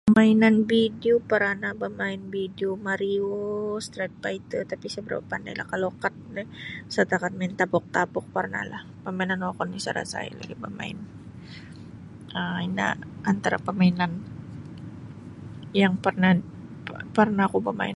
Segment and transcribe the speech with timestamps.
[0.05, 3.29] Pemainan vidio parana bemain vidio Mariu
[3.85, 6.15] Street Pighter tapi isa berapa mapandailah tapi kad
[6.93, 10.97] setakat main tapuk-tapuk pernahlah permainan wokon isa rasa isa lagi bamain
[12.39, 12.87] um ino
[13.31, 14.11] antara pemainan
[15.81, 16.29] yang parna
[17.15, 17.89] parna oku bamain.